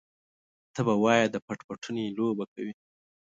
[0.73, 2.73] ته به وايې د پټ پټوني لوبه کوي.